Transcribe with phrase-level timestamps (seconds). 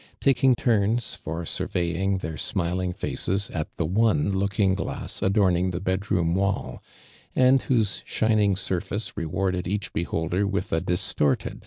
[0.15, 5.21] * taking tm ns for Nurvt ying their smiling faces at the ono looking glass
[5.21, 6.81] adorning the bed room wall,
[7.35, 11.59] and whose shining surface rewarded each beliolder with a distort<'<l.